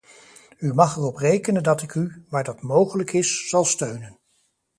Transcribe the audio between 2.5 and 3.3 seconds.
mogelijk